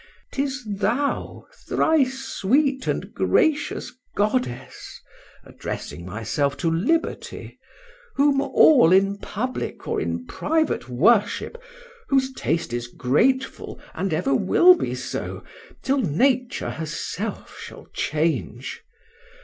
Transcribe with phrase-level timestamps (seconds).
[0.31, 4.99] —'Tis thou, thrice sweet and gracious goddess,
[5.43, 7.59] addressing myself to Liberty,
[8.15, 11.61] whom all in public or in private worship,
[12.09, 15.43] whose taste is grateful, and ever will be so,
[15.83, 18.81] till Nature herself shall change.